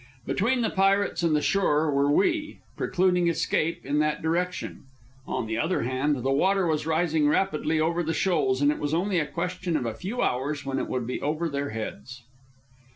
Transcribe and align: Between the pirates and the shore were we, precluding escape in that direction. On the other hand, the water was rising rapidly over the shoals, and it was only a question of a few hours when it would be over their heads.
Between 0.25 0.61
the 0.61 0.71
pirates 0.71 1.21
and 1.21 1.35
the 1.35 1.43
shore 1.43 1.91
were 1.93 2.09
we, 2.11 2.57
precluding 2.75 3.27
escape 3.27 3.85
in 3.85 3.99
that 3.99 4.23
direction. 4.23 4.85
On 5.27 5.45
the 5.45 5.59
other 5.59 5.83
hand, 5.83 6.15
the 6.23 6.31
water 6.31 6.65
was 6.65 6.87
rising 6.87 7.27
rapidly 7.27 7.79
over 7.79 8.01
the 8.01 8.11
shoals, 8.15 8.63
and 8.63 8.71
it 8.71 8.79
was 8.79 8.95
only 8.95 9.19
a 9.19 9.27
question 9.27 9.77
of 9.77 9.85
a 9.85 9.93
few 9.93 10.23
hours 10.23 10.65
when 10.65 10.79
it 10.79 10.87
would 10.87 11.05
be 11.05 11.21
over 11.21 11.47
their 11.47 11.69
heads. 11.69 12.23